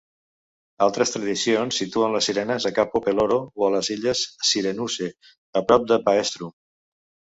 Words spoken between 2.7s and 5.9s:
Capo Peloro o a les illes Sirenuse a prop